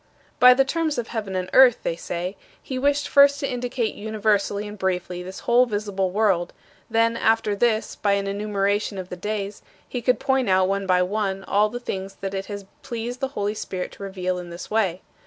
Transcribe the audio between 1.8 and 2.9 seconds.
they say, "he